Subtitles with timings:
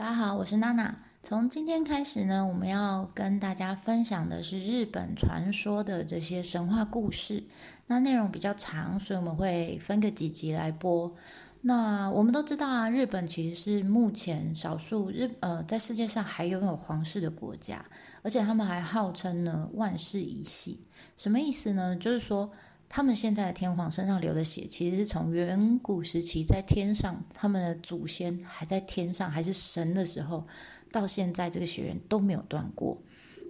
[0.00, 0.96] 大家好，我是娜娜。
[1.22, 7.44] 从今天开始呢，我们要跟大家分享的是日本传说的这些神话故事。
[7.86, 11.14] 那内容比较长，所以我们会分个几集来播。
[11.60, 17.84] 那我们都知道啊，日本其实是目前少数日呃在世界上还拥有皇室的国家，
[18.22, 20.82] 而且他们还号称呢万世一系。
[21.18, 21.94] 什么意思呢？
[21.94, 22.50] 就是说。
[22.92, 30.44] 他们现在的天皇身上流的血，其实是从远古时期在天上，他们的祖先还在天上，还是神的时候，
[30.90, 33.00] 到现在这个血缘都没有断过。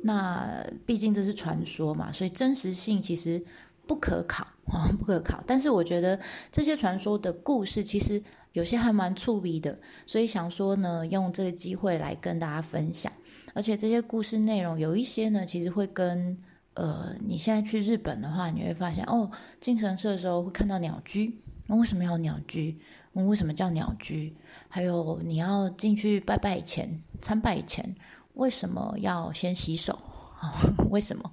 [0.02, 3.42] 那毕竟这是传说嘛，所以真实性其实
[3.86, 5.42] 不可考啊， 不可考。
[5.46, 6.20] 但是我觉得
[6.52, 8.22] 这些传说的故事，其实
[8.52, 13.10] 有些还蛮触鼻的，所以想说呢，用这个机会来跟大家分享。
[13.54, 16.36] 而且这些故事内容有一些呢，其实会跟。
[16.80, 19.30] 呃，你现在去日本的话，你会发现哦，
[19.60, 21.38] 进神社的时候会看到鸟居。
[21.66, 22.80] 那为什么要鸟居？
[23.12, 24.34] 我为什么叫鸟居？
[24.66, 27.94] 还有你要进去拜拜前、参拜前，
[28.32, 29.92] 为什么要先洗手
[30.40, 30.56] 啊？
[30.88, 31.30] 为什么？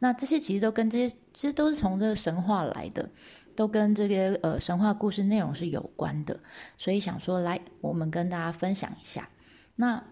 [0.00, 3.08] 那这些其实都跟这些，其实都是从这个神话来的，
[3.54, 6.40] 都跟这些呃神话故事内容是有关的。
[6.76, 9.28] 所以想说，来我们跟大家分享一下。
[9.76, 10.02] 那。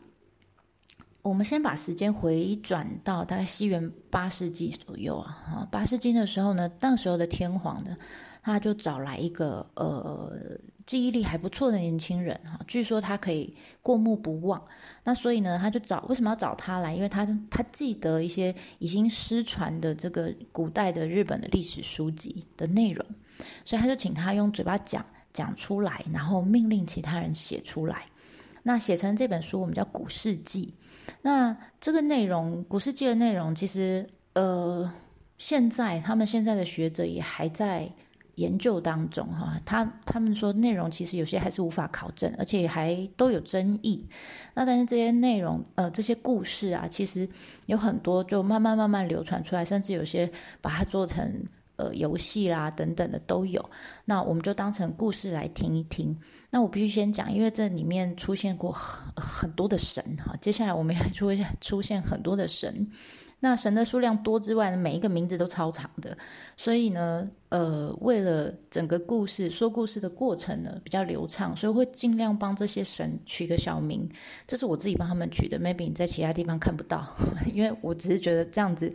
[1.27, 7.97] 我们先把时间回转到大概西元八世纪左右啊，哈，八世纪的时候呢，那时候的天皇呢，
[8.45, 10.33] 他就找来一个呃
[10.87, 14.63] 记忆力还不错的年轻人哈，据说他可以过目不忘，
[15.03, 16.95] 那所以呢，他就找为什么要找他来？
[16.95, 23.05] 因为他他记得一些已经失传的这个古代的日本的历史书籍的内容，
[23.65, 28.07] 所以他就请他用嘴巴讲讲出来，然后命令其他人写出来，
[28.63, 30.73] 那写成这本书，我们叫《古世纪》。
[31.23, 34.91] 那这个内容，古世纪的内容，其实呃，
[35.39, 37.91] 现在他们现在的学者也还在
[38.37, 39.61] 研究当中哈。
[39.65, 44.07] 他他们说内容其实有些还是无法考证，而且还都有争议。
[44.55, 47.29] 那但是这些内容呃，这些故事啊，其实
[47.67, 51.45] 有很多就慢慢慢慢流传出来，甚至有些把它做成。
[51.77, 53.64] 呃，游戏啦等等的都有，
[54.05, 56.17] 那我们就当成故事来听一听。
[56.48, 62.91] 那我必须先讲，因为这里面出现过很很多的神哈，接下来我们也出现出现很多的神。
[63.39, 66.17] 那神的数量多之外，每一个名字都超长的，
[66.57, 74.09] 所以呢，呃，为了整个故事说故事的过程呢比较流畅，所以会尽量帮这些神取个小名。
[74.47, 77.15] 这是我自己帮他们取的，maybe 你在其他地方看不到，
[77.53, 78.91] 因为我只是觉得这样子。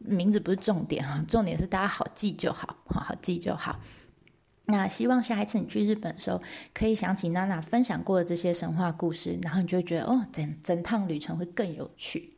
[0.00, 3.78] 名字不是重点哈， 重点是大家好记就好，好好记就好。
[4.64, 6.40] 那希望下一次你去日本的时候，
[6.72, 12.36] 可以想起娜娜分享过的这些神话故事，然后你就会觉得哦，整整趟旅程会更有趣。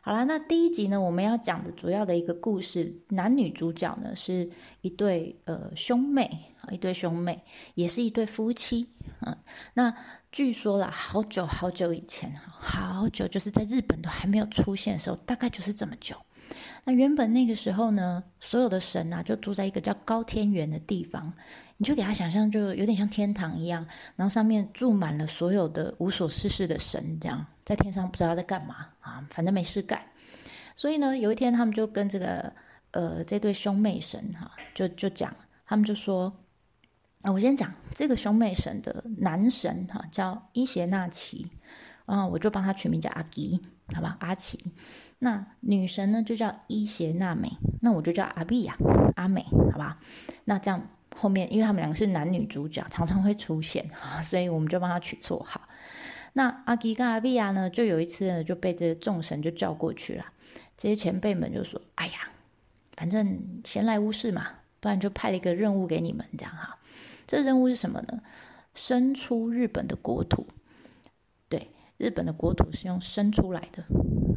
[0.00, 7.44] 好了，那第一集呢，我们要讲的主要的一个故事，男女主角呢是一对呃兄妹一对兄妹，
[7.74, 8.88] 也是一对夫妻
[9.20, 9.36] 啊。
[9.74, 9.94] 那
[10.32, 16.16] 据说啦，好久好久以前好久就是在日本都还没有出现的时候，大概就是这么久。
[16.84, 21.32] 那原本那个时候呢，所有的神啊，就住在一个叫高天原的地方，
[21.76, 23.86] 你就给他想象，就有点像天堂一样，
[24.16, 30.00] 然后上面住满了所有的无所事事的神，这样在天上不知道在干嘛啊，反正没事干。
[30.74, 32.52] 所以呢，有一天他们就跟这个
[32.92, 35.34] 呃这对兄妹神哈，就就讲，
[35.66, 36.32] 他们就说，
[37.22, 41.46] 啊，我先讲这个兄妹神的男神哈，叫伊邪那岐，
[42.06, 43.60] 啊，我就帮他取名叫阿吉，
[43.94, 44.58] 好吧，阿奇。
[45.18, 47.50] 那女神呢，就叫伊邪那美，
[47.80, 48.76] 那我就叫阿碧呀，
[49.16, 49.98] 阿美，好吧？
[50.44, 55.60] 那这样后面，因为他们两个是男女主角，常常会出现啊，所以我们就帮他取绰号。
[56.34, 60.24] 那阿吉跟阿碧亚呢，就有一次呢，就被这众神就叫过去了。
[60.76, 62.12] 这些前辈们就说：“哎呀，
[62.96, 64.46] 反正闲来无事嘛，
[64.78, 66.78] 不然就派了一个任务给你们，这样哈。
[67.26, 68.20] 这任务是什么呢？
[68.74, 70.46] 生出日本的国土。
[71.98, 73.84] 日本的国土是用生出来的。”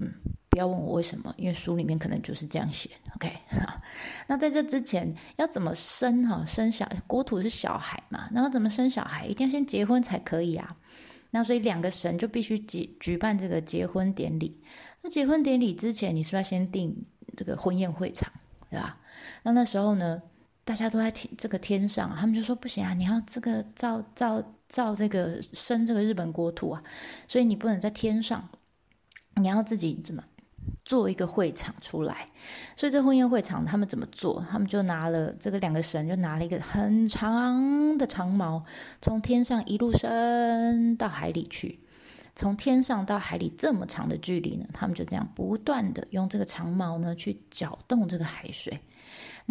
[0.02, 0.12] 嗯
[0.50, 2.90] 不要问我为什么，因为书里面可能就是这样写。
[3.16, 3.32] OK，
[4.28, 6.44] 那在这之前要怎么生哈？
[6.46, 8.28] 生小国土是小孩嘛？
[8.34, 9.26] 那要怎么生小孩？
[9.26, 10.76] 一定要先结婚才可以啊。
[11.30, 14.62] 那所以两个神就必须举举办这个结婚典礼。
[15.02, 17.06] 那结婚典礼之前，你是不是要先订
[17.38, 18.30] 这个婚宴会场，
[18.70, 19.00] 对吧？
[19.44, 20.22] 那那时候呢，
[20.72, 26.82] 大家都在天这个天上，他们就说不行啊，你要这个造造造这个生这个日本国土啊，
[27.28, 28.48] 所以你不能在天上，
[29.36, 30.24] 你要自己怎么？
[30.86, 32.26] 做一个会场出来，
[32.78, 34.42] 所以这婚宴会场他们怎么做？
[34.50, 38.64] 他们就拿了这个两个神，就拿了一个很长的长矛，
[39.02, 41.82] 从天上一路伸到海里去。
[42.34, 48.80] 从天上到海里这么长的距离呢，他们就这样不断的用这个长矛呢去搅动这个海水，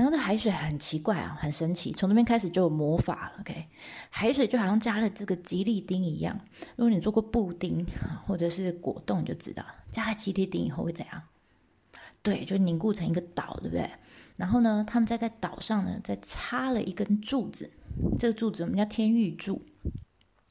[0.00, 3.40] 然后这海水很奇怪啊，很神奇，从那边开始就有魔法了。
[3.40, 3.66] OK，
[4.08, 6.40] 海水就好像加了这个吉利丁一样。
[6.74, 7.84] 如果你做过布丁
[8.26, 11.22] 或者是果冻，就知道加了吉利丁以后会怎样？
[12.22, 13.90] 对，就凝固成一个岛，对不对？
[14.36, 17.70] 然后呢，他们再在岛上呢，再插了一根柱子，
[18.18, 19.60] 这个柱子我们叫天玉柱。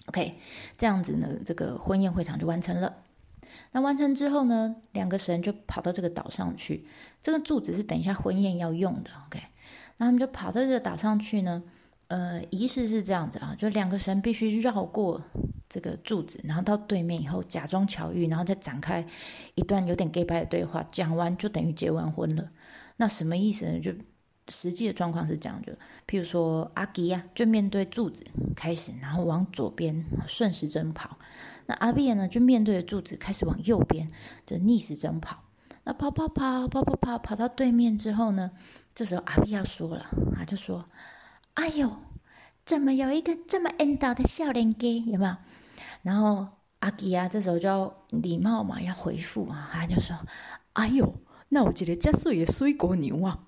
[0.09, 0.37] OK，
[0.77, 2.97] 这样子呢，这个婚宴会场就完成了。
[3.71, 6.87] 那完成之后呢，两个神就跑到这个岛上去。
[7.21, 9.39] 这个柱子是等一下婚宴要用的，OK。
[9.97, 11.61] 那他们就跑到这个岛上去呢。
[12.07, 15.21] 呃，仪式是这样子啊，就两个神必须绕过
[15.69, 19.05] 这个柱子，然后到对面以后假装巧遇，然后再展开
[19.53, 20.83] 一段有点 gay 白的对话。
[20.91, 22.49] 讲完就等于结完婚了。
[22.97, 23.79] 那什么意思呢？
[23.79, 23.93] 就
[24.47, 25.71] 实际的状况是这样，就
[26.07, 28.23] 譬如说阿吉呀，就面对柱子
[28.55, 31.15] 开始，然后往左边顺时针跑。
[31.69, 34.09] 那阿碧呢，就面对着柱子开始往右边，
[34.43, 35.43] 就逆时针跑。
[35.83, 38.49] 那跑跑跑跑跑跑跑到对面之后呢，
[38.95, 40.83] 这时候阿碧要说了，他就说
[41.53, 41.95] ：“哎呦，
[42.65, 44.99] 怎么有一个这么恩道的笑脸给？
[45.01, 45.35] 有没有？”
[46.01, 46.47] 然后
[46.79, 50.17] 阿吉啊，这时候就要礼貌嘛，要回复啊，他就说
[50.73, 51.13] ：“哎呦，
[51.49, 53.39] 那我觉得加水也水果牛啊。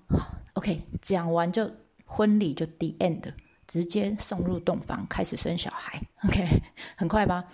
[0.52, 1.68] ”OK，讲完就
[2.04, 3.32] 婚礼就 the end，
[3.66, 6.00] 直接送入洞房，开始生小孩。
[6.22, 6.62] OK，
[6.96, 7.46] 很快吧？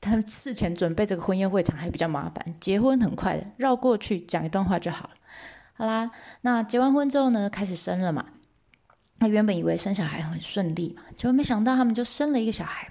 [0.00, 5.10] 他们事前准备这个婚宴会场还比较麻烦，结婚很快的，绕过去讲一段话就好了。
[5.74, 6.10] 好啦，
[6.42, 8.24] 那结完婚之后呢，开始生了嘛。
[9.18, 12.88] 那原本以为生小孩很顺利嘛，结果没想到他们就生了一个小孩，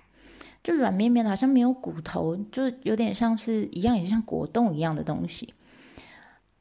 [0.62, 5.54] 就软绵绵的，好像没有骨头，就有点像是一样，也像果冻一样的东西。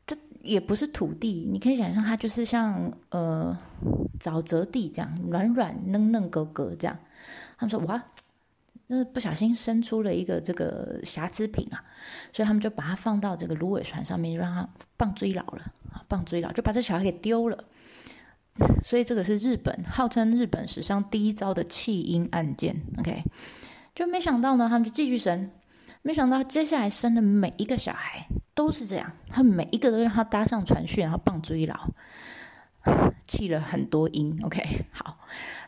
[0.06, 3.56] 这也不是土地，你可以想象它就是像呃
[4.20, 6.96] 沼泽地这样，软软嫩嫩格格这样。
[7.58, 8.00] 他们说哇。
[8.88, 11.82] 那不小心生出了一个这个瑕疵品啊，
[12.32, 15.72] 所以他们就把它放到这个芦苇船上面，就让它棒追老了，
[16.06, 17.64] 棒追老就把这小孩给丢了。
[18.82, 22.80] 所以这个是日本号称日本史上第一遭的弃婴案件。
[22.98, 23.22] OK，
[23.94, 25.50] 就没想到呢，他们就继续生，
[26.02, 31.90] 没想到接下来生的每一个小孩都是这样，他们每一个都让他搭上船去，然后棒追老。
[33.26, 34.62] 气了很多音，OK，
[34.92, 35.18] 好，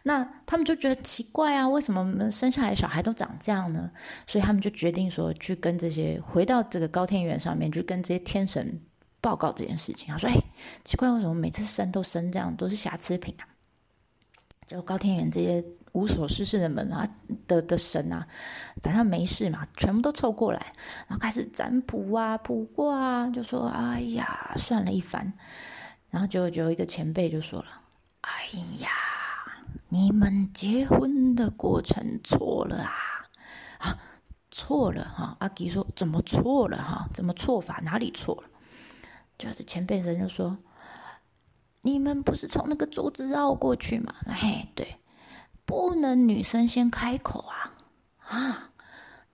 [0.05, 3.91] 那他们就觉得奇怪啊，为什么生下来小孩都长这样呢？
[4.27, 8.81] 所以他们就决定说，去跟这些回到这个高天元上面，去跟这些天神
[9.21, 10.07] 报告这件事情。
[10.09, 10.35] 他说：“哎，
[10.85, 13.45] 奇怪，为什么每次生都生这样，都是瑕疵品啊？”
[14.69, 17.09] 就高天元这些无所事事的门啊
[17.47, 18.25] 的的神啊，
[18.83, 20.61] 反正没事嘛，全部都凑过来，
[21.09, 25.33] 然后开始占卜啊、卜卦啊，就说：“哎呀，算了一番。”
[26.11, 27.67] 然后就就有一个前辈就说了
[28.23, 28.31] ：“哎
[28.81, 28.89] 呀，
[29.89, 32.93] 你们结婚的过程错了啊！
[33.79, 33.99] 啊，
[34.51, 37.09] 错了哈！”阿吉说：“怎么错了哈？
[37.13, 37.81] 怎么错法？
[37.85, 38.49] 哪里错了？”
[39.39, 40.59] 就是前辈人就说
[41.83, 44.15] ：“你们不是从那个柱子绕过去吗？
[44.27, 44.97] 嘿，对，
[45.65, 47.75] 不能女生先开口啊！
[48.27, 48.68] 啊，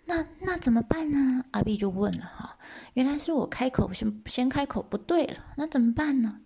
[0.06, 2.58] 那那怎么办呢？”阿碧就问了哈。
[2.94, 6.40] 原来是我开口先先开口不对了，那怎么办呢？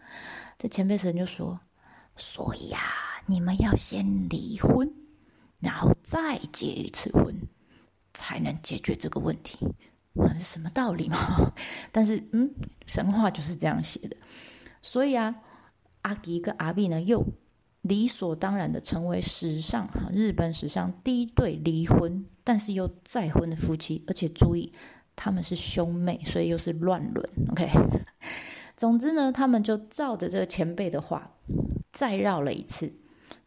[0.58, 1.60] 这前辈神就说
[2.16, 2.80] ：“所以呀，
[3.26, 4.92] 你们要先离婚，
[5.60, 7.48] 然后再结一次婚，
[8.12, 9.58] 才能解决这个问题。
[10.34, 11.52] 是什么道理嘛？
[11.92, 12.52] 但是，嗯，
[12.86, 14.16] 神话就是这样写的。
[14.82, 15.36] 所以啊，
[16.02, 17.24] 阿吉跟阿碧呢，又
[17.82, 24.72] 理所当然的成为史上哈日本史上第一对离婚但是又再婚的夫妻，而且注意。”
[25.20, 27.28] 他们是兄妹，所以又是乱伦。
[27.50, 27.68] OK，
[28.76, 31.32] 总之呢，他们就照着这个前辈的话，
[31.90, 32.92] 再绕了一次，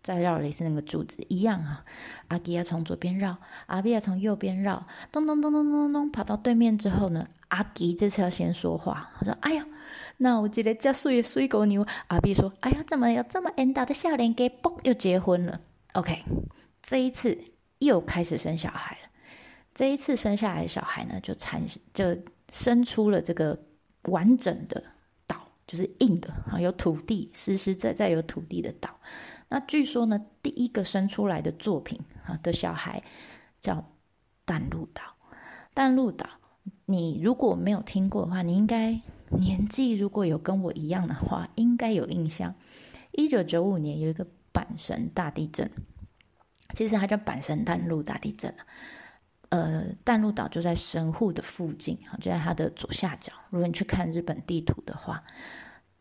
[0.03, 1.85] 再绕了一次那个柱子，一样啊。
[2.29, 9.65] 阿吉亚从左边绕，阿比亚从右边绕，咚咚咚咚咚咚，跑到对面之后呢，阿吉这次要先说话，他说：“哎呀，
[10.17, 15.61] 那我记得加水水狗牛。”阿比说：“哎呀，怎么有这么恩大的笑脸给嘣又结婚了
[15.93, 16.23] ？”OK，
[16.81, 17.37] 这一次
[17.79, 19.09] 又开始生小孩了。
[19.73, 21.61] 这一次生下来的小孩呢，就产
[21.93, 22.17] 就
[22.51, 23.57] 生出了这个
[24.03, 24.83] 完整的
[25.27, 28.89] 岛，就是硬的啊，有土地，实实在在有土地的岛。
[29.51, 33.03] 那据说呢，第一个生出来的作品啊的小孩
[33.59, 33.91] 叫
[34.45, 35.03] 淡路岛。
[35.73, 36.25] 淡路岛，
[36.85, 42.55] 你如果没有听过的话，你应该年纪如果有跟我一样的话，应该有印象。
[43.11, 45.69] 一九九五年有一个阪神大地震，
[46.73, 48.65] 其实它叫阪神淡路大地震啊。
[49.49, 53.33] 呃，淡路岛就在神户的附近，哈，就在它的左下角。
[53.49, 55.25] 如果你去看日本地图的话，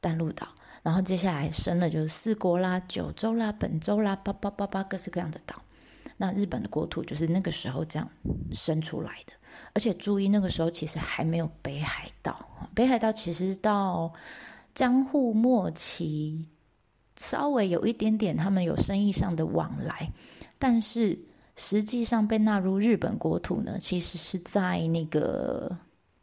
[0.01, 0.47] 淡路岛，
[0.83, 5.63] 然后接下来生的就是四国啦、九州啦、本州啦，八八八八各式各样的岛。
[6.17, 8.09] 那日本的国土就是那个时候这样
[8.53, 9.33] 生出来的。
[9.73, 12.45] 而且注意，那个时候其实还没有北海道，
[12.75, 14.13] 北海道其实到
[14.75, 16.47] 江户末期
[17.17, 20.13] 稍微有一点点他们有生意上的往来，
[20.59, 21.19] 但是
[21.57, 25.77] 实际上被纳入日本国土呢，其实是在那个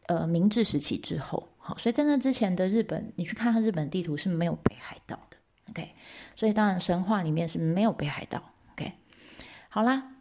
[0.07, 1.47] 呃明治时期之后。
[1.67, 5.35] 好，所以在那之前的日本，你去看看日本地图是没有北海道的。
[5.69, 5.93] OK，
[6.33, 8.41] 所以当然神话里面是没有北海道。
[8.71, 8.93] OK，
[9.67, 10.13] 好啦。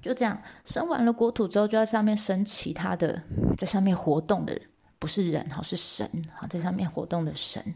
[0.00, 3.22] 就这样，生完了国土之后，就在上面生其他的，
[3.56, 4.56] 在上面活动的，
[5.00, 7.74] 不是人哈，是神哈，在上面活动的神。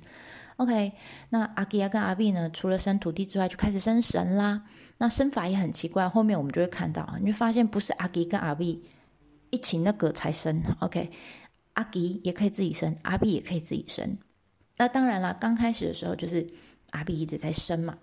[0.57, 0.93] OK，
[1.31, 4.63] 那阿基亚跟阿碧呢，除了生土地之外，就开始生神啦。
[4.99, 8.85] 那生法也很奇怪，后面我们就会看到，你就发现不是阿基跟阿碧
[9.51, 10.63] 一起那个才生。
[10.81, 11.11] OK，
[11.77, 14.19] 阿基也可以自己生，阿碧也可以自己生。
[14.77, 16.47] 那当然了，刚开始的时候就是
[16.91, 17.97] 阿碧一直在生嘛，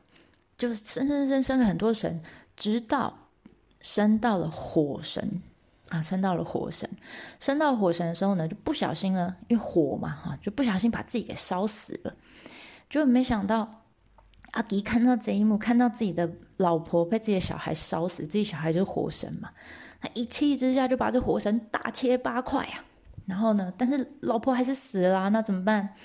[0.58, 2.20] 就是生生生生了很多神，
[2.56, 3.20] 直到。
[3.86, 5.42] 生到了火神
[5.90, 6.90] 啊，生到了火神，
[7.38, 12.16] 生到火神的时候呢，就不小心呢，因为火嘛哈，就不小心把自己给烧死了。
[12.90, 13.84] 就没想到
[14.52, 19.50] 阿迪看到这一幕，看到自己的老婆被自己的小孩烧死，自己小孩就是火神嘛，
[20.00, 22.86] 他一气之下就把这火神大切八块啊。
[23.26, 25.96] 然后呢，但是老婆还是死了，那怎么办？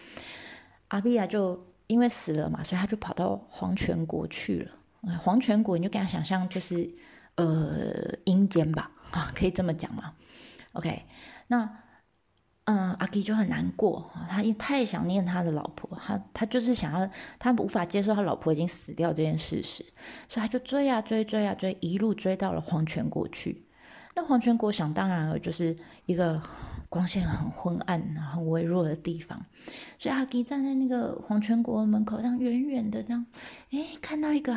[0.89, 5.19] 阿比亚就因为死了嘛，所以他就跑到黄泉国去了。
[5.19, 6.95] 黄泉国你就给他想象就是。
[7.39, 10.13] 呃，阴间吧，啊，可以这么讲吗
[10.73, 11.05] ？OK，
[11.47, 11.71] 那
[12.65, 17.09] 嗯，阿基就很难过，他因太想念他的老婆，他他就是想要，
[17.39, 19.85] 他无法接受他老婆已经死掉这件事实，
[20.29, 23.65] 所以他就追啊追追啊追，一路追到了黄泉国去。
[24.17, 26.43] 那黄泉国想当然了，就是一个
[26.89, 28.01] 光线很昏暗、
[28.33, 29.45] 很微弱的地方，
[29.99, 33.27] 所以阿基站在那个黄泉国门口，这样远远的这样，
[33.71, 34.55] 哎，看到一个。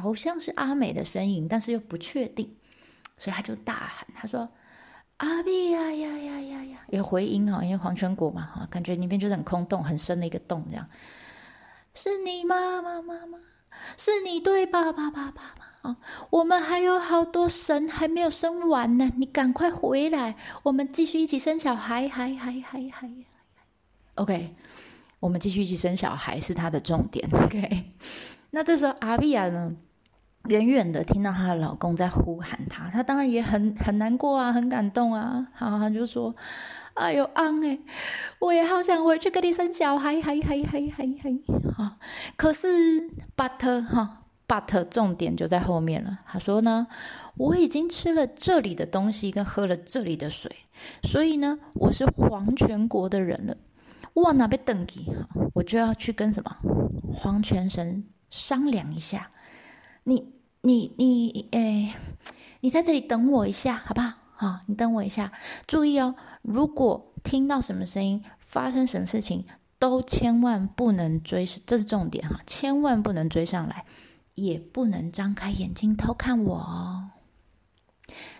[0.00, 2.56] 好像是阿美的身影，但是又不确定，
[3.16, 4.48] 所以他就大喊：“他说
[5.16, 10.88] 阿碧呀呀呀呀呀！”有回音哈，因为黄泉国嘛哈，感觉里面就是很空洞、很深的一个洞，这样。
[11.94, 13.38] 是你吗，妈妈妈？
[13.96, 15.96] 是你对吧，爸爸爸爸啊？
[16.30, 23.10] 我们还有好多神还没有生完呢，你赶快回来，我们继续一起生小孩，还还还还
[24.14, 24.54] OK，
[25.20, 27.28] 我们继续一起生小孩是他的重点。
[27.32, 27.84] OK，
[28.50, 29.76] 那这时候阿碧亚呢？
[30.44, 35.46] 远远的听到她的老公在呼喊她，她当然也很很难过啊，很感动啊。
[35.52, 36.34] 好，她就说
[36.98, 37.78] ：“哎呦，安哎，
[38.40, 41.38] 我也好想回去跟你生小孩，还还还还还
[41.76, 41.96] 好。
[42.36, 46.18] 可是，but 哈，but 重点就在后面了。
[46.26, 46.86] 他说呢，
[47.36, 50.50] 我已经吃了这里的东西，跟喝了这里的水，
[51.04, 53.56] 所以呢，我是黄泉国的人了。
[54.14, 55.06] 我哪边等你？
[55.54, 56.56] 我就要去跟什么
[57.14, 59.30] 黄泉神商量一下，
[60.04, 61.94] 你。”你你诶，
[62.60, 64.14] 你在这里等我一下，好不好？
[64.34, 65.30] 好，你等我一下。
[65.68, 66.16] 注意哦，
[66.48, 69.44] 如果听到什么声音，发生什么事情，
[69.78, 73.84] 都千万不能追，这是重点哈，千万不能追上来，
[74.34, 77.10] 也不能张开眼睛偷看我哦。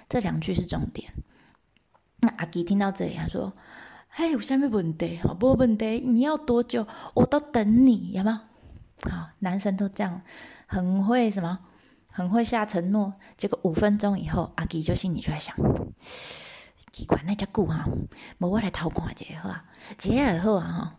[0.08, 1.12] 这两句是重点。
[2.20, 3.52] 那阿吉听到这里，他说
[4.08, 6.00] ：“嘿，有下面问题，好不问题？
[6.00, 8.48] 你要多久，我都等你，有吗？”
[9.08, 10.22] 好，男生都这样，
[10.66, 11.58] 很会什么？
[12.10, 15.54] 很会下承诺，结果五分钟以后，阿吉就心里就在想：
[16.98, 17.86] 奇怪，那家顾哈，
[18.38, 19.64] 我我来偷看一下哈，
[19.96, 20.96] 接下后啊哈，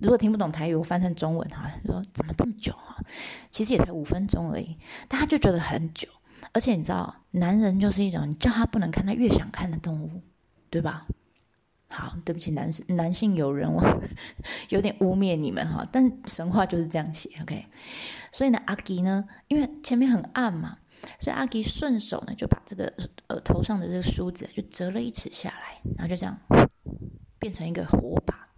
[0.00, 2.96] 如果听不懂台语，我翻成中文哈，说怎么这么久啊？
[3.50, 6.08] 其实也才五分钟而已，但他就觉得很久。
[6.54, 10.22] 而且你知道，男人就是一种你叫他不能看，他越想看的动物，
[10.70, 11.06] 对吧？
[11.90, 13.82] 好，对不起，男男性友人，我
[14.70, 17.66] 有点污蔑你们哈，但神话就是这样写，OK。
[18.32, 20.78] 所以呢，阿吉呢，因为前面很暗嘛，
[21.18, 22.92] 所以阿吉顺手呢就把这个
[23.28, 26.38] 呃头上的这个梳子就折了一尺下来，然后就这样
[27.38, 28.48] 变成一个火把，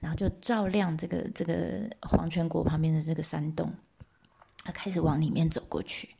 [0.00, 3.72] 然后就照亮这个这个黄泉国旁边的这个山洞，
[4.64, 6.16] 他开始往里面走过去，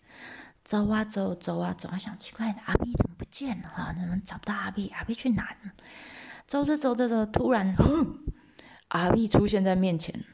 [0.64, 3.92] 走啊走，走啊走，他想奇怪，阿碧怎么不见了哈？
[3.92, 4.88] 怎么找不到阿碧？
[4.88, 5.56] 阿碧去哪？
[6.46, 7.74] 走着走着走，突然，
[8.88, 10.24] 阿碧出现在面前。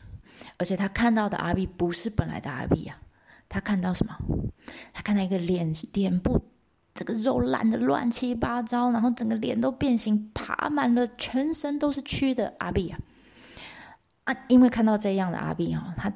[0.57, 2.99] 而且他看到的阿碧不是本来的阿碧呀，
[3.51, 4.17] 他看到什么？
[4.95, 6.41] 他看到一个脸脸部
[6.95, 12.99] 这个肉烂的乱七八糟，然后整个脸都变形，爬满了，全身都是蛆的阿碧啊！
[14.25, 16.13] 啊，因为看到这样的阿碧哈，他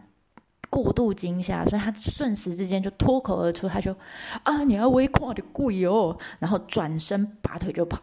[0.70, 3.96] 过度惊吓，所以他瞬时之间就脱口而出，他就
[4.44, 8.00] 啊，你要微夸的鬼哦，然后转身拔腿就跑。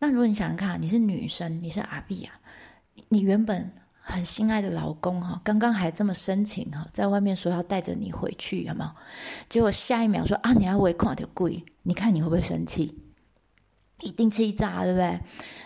[0.00, 2.38] 那如果你想想看，你是女生，你是阿碧啊，
[3.08, 3.72] 你原本。
[4.10, 8.90] 很心爱的老公哈，刚刚还这么深情哈，在外面说要带着你回去，有没有？
[9.48, 12.98] 结果下一秒说啊，你要围看的贵，你看你会不会生气？
[14.00, 15.20] 一定气炸，对不对？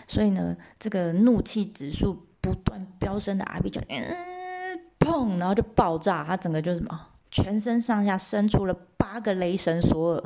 [0.07, 4.13] 所以呢，这个怒气指数不断飙升的阿比就嗯，
[4.99, 6.99] 砰砰，然后就爆炸，他整个就什么，
[7.31, 10.23] 全身上下生出了八个雷神索尔，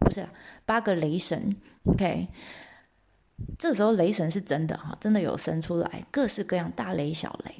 [0.00, 0.28] 不是
[0.64, 1.56] 八个雷神。
[1.84, 2.28] OK，
[3.58, 7.54] 这时候雷神是真的哈，真的有生出来，各式各样大雷小雷，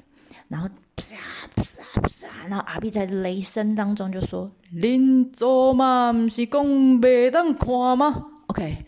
[0.49, 1.14] 然后啪
[1.54, 1.62] 啪
[2.02, 8.87] 啪，然后阿碧在雷声当中就说：“林做嘛，不是讲袂当看吗？”OK。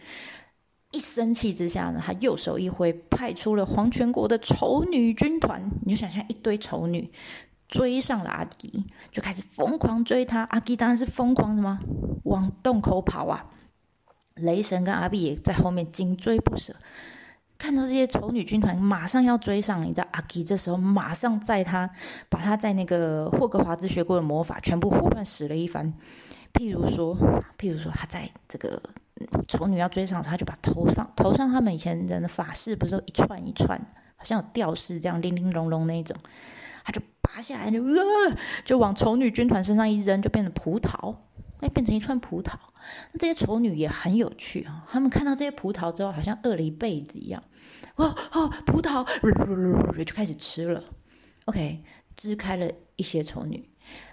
[0.90, 5.70] 一生气之下呢，他右手一挥，派出了黄泉国的丑女军团。
[5.84, 7.12] 你就想象一堆丑女
[7.68, 10.44] 追上了阿吉，就开始疯狂追他。
[10.44, 11.78] 阿吉当然是疯狂什么，
[12.24, 13.44] 往洞口跑啊！
[14.40, 16.74] 雷神跟阿碧也在后面紧追不舍。
[17.58, 21.90] 看到这些丑女军团马上要追上，你知道阿吉这时候马上在他
[22.28, 25.92] 把他在那个霍格华兹学过的魔法全部胡乱使了一番。
[26.52, 27.16] 譬如说，
[27.58, 28.80] 譬如说他在这个。
[29.48, 33.76] 丑女要追上他，就把头上头上他们以前人的发饰不是一串一串，
[34.14, 36.16] 好像有吊饰这样，零零珑珑那一种，
[36.84, 41.16] 他就拔下来就呃，就往丑女军团身上一扔，就变成葡萄，
[41.60, 42.52] 哎，变成一串葡萄。
[43.12, 47.42] 那这些丑女也很有趣啊，他们看到这些葡萄之后，好像饿了一辈子一样，
[47.96, 49.04] 哦哦，葡萄
[50.04, 50.82] 就开始吃了。
[51.46, 51.82] OK，
[52.14, 53.68] 支开了一些丑女。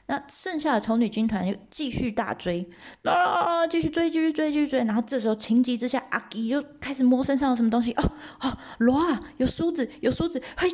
[0.08, 2.66] 那剩下的丑女军团又继续大追，
[3.04, 4.80] 啊，继续追，继续追，继续追。
[4.86, 8.12] 然后这时候情急之下，阿吉又开始摸身上有什么东西，哦
[8.42, 10.72] 哦，罗啊，有梳子，有梳子，嘿，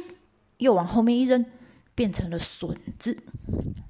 [0.57, 1.43] 又往后面一扔，
[2.01, 3.15] 变成了笋子。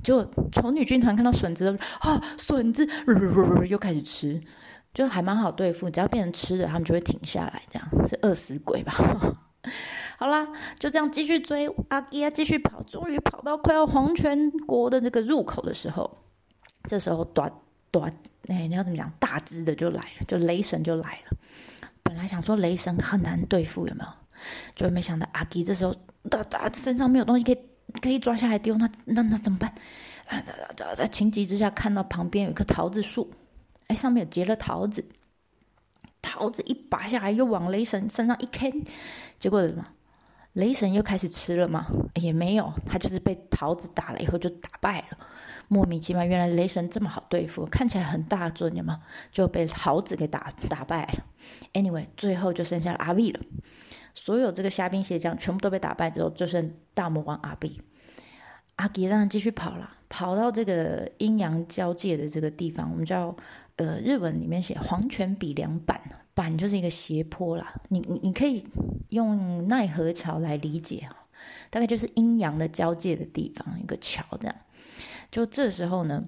[0.03, 2.85] 就丑女军团看到笋子，啊，笋子，
[3.69, 4.41] 又开始吃，
[4.93, 5.89] 就还蛮好对付。
[5.89, 8.91] 只要变成吃的，他们就会停下来，这样是饿死鬼吧。
[10.19, 10.45] 好啦，
[10.77, 16.17] 就这样继续追阿基啊，继续跑，终于跑到快要黄泉国的这个入口的时候，
[16.89, 17.49] 这时候短
[17.91, 18.13] 短
[18.49, 19.09] 哎，你要怎么讲？
[19.19, 21.37] 大只的就来了，就雷神就来了。
[22.03, 24.09] 本来想说雷神很难对付，有没有？
[24.75, 25.95] 就没想到阿基这时候
[26.27, 27.57] 哒哒身上没有东西可以
[28.01, 29.73] 可以抓下来丢，那那那怎么办？
[30.95, 33.31] 在情急之下，看到旁边有一棵桃子树，
[33.87, 35.03] 哎，上面有结了桃子，
[36.21, 38.83] 桃子一拔下来，又往雷神身上一 K，
[39.39, 39.85] 结果什么？
[40.53, 41.87] 雷神又开始吃了吗？
[42.15, 45.17] 也没有，他就是被桃子打了以后就打败了，
[45.69, 46.25] 莫名其妙。
[46.25, 49.01] 原来雷神这么好对付，看起来很大尊，有吗？
[49.31, 51.25] 就被桃子给打打败了。
[51.71, 53.39] Anyway，最后就剩下了阿 V 了。
[54.13, 57.81] 所有这个虾兵蟹将全部都被打败之后，就剩大魔王阿碧。
[58.77, 63.35] 阿吉当然继续跑了，跑到这个阴阳交界的这个地方，我们叫
[63.75, 66.01] 呃日文里面写黄泉比梁板。
[66.33, 68.65] 板就是一个斜坡啦，你你你可以
[69.09, 71.05] 用奈何桥来理解，
[71.69, 74.55] 大概就是阴阳的交界的地方，一个桥这样。
[75.29, 76.23] 就这时候呢，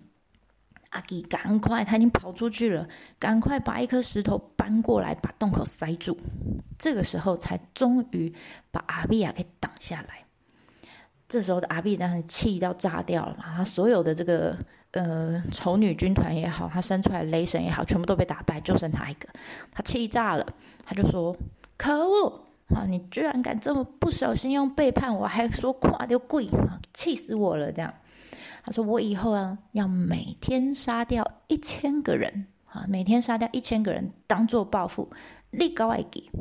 [0.94, 2.88] 阿吉赶快，他已经跑出去了，
[3.20, 6.18] 赶快把一颗石头搬过来，把洞口塞住。
[6.80, 8.34] 这个时候才终于
[8.72, 10.26] 把阿比亚给挡下来。
[11.28, 14.58] 这时候的阿比当气到炸掉了嘛，他所有的这个。
[14.94, 19.28] 呃，丑女军团也好，他生出来雷神也好，全部都被打败，就剩他一个，
[19.72, 20.46] 他气炸了，
[20.84, 21.36] 他就说
[21.78, 22.86] ：“可恶啊！
[22.88, 26.48] 你居然敢这么不小心用背叛我，还说垮就跪！
[26.94, 27.92] 气死我了！”这样，
[28.64, 35.12] 他说：“我以后啊，要每天杀掉一千个人啊，每天杀掉一千个人，当做报复，
[35.52, 36.32] 立高爱给。”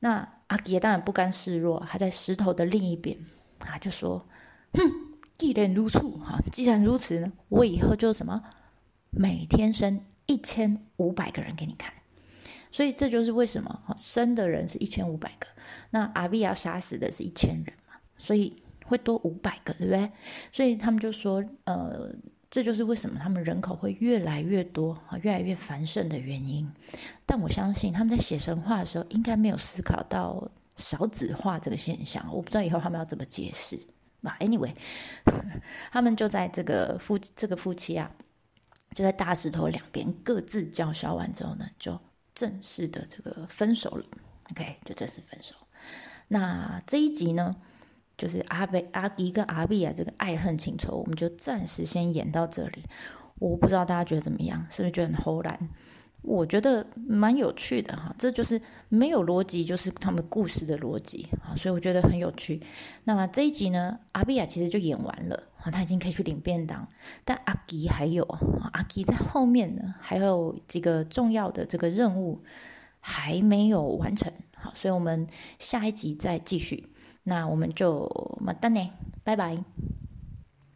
[0.00, 3.18] 那阿杰当然不甘示弱，他在石头的另一边
[3.58, 4.26] 啊，就说
[4.72, 4.80] ：“哼。”
[5.38, 8.42] 既然如此，哈，既然如此呢，我以后就什么，
[9.10, 11.92] 每天生一千五百个人给你看。
[12.72, 15.46] 所以这就是为什么生的人是一千五百个，
[15.90, 20.10] 那阿比亚杀死的是一千人嘛，所以会多五百个，对不对？
[20.52, 22.10] 所以他们就说，呃，
[22.48, 26.70] 这就是为什么他们人口会越来越多，越来越繁盛的原因。
[27.24, 32.26] 但我相信他们在写神话的时候，应该没有思考到少子化这个现象。
[32.32, 33.78] 我不知道以后他们要怎么解释。
[34.40, 34.74] Anyway，
[35.92, 38.10] 他们就在这个夫这个夫妻啊，
[38.92, 41.96] 就在大石头两边各自叫嚣完之后呢，就
[42.34, 44.04] 正式的这个分手了。
[44.50, 45.54] OK，就正式分手。
[46.26, 47.54] 那这一集呢，
[48.16, 52.84] 就是阿贝阿迪跟阿碧啊这个爱恨情仇，我们就暂时先演到这里。
[53.38, 55.68] 我不知道大家觉得怎么样，是不是觉得很齁然？
[56.22, 62.60] 我觉得蛮有趣的哈，这就是没有逻辑，就是他们故事的逻辑啊，所以我觉得很有趣。
[63.04, 66.88] 那么这一集呢，阿比亚其实就演完了啊，他已经可以去领便当，
[67.24, 68.24] 但阿吉还有
[68.72, 72.42] 阿吉在后面呢，还有几个重要的这个任务
[72.98, 75.28] 还没有完成，好，所以我们
[75.60, 76.88] 下一集再继续。
[77.28, 78.88] 那我们就么丹呢，
[79.24, 79.58] 拜拜。